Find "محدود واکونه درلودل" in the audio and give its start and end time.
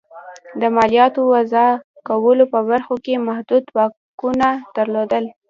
3.27-5.25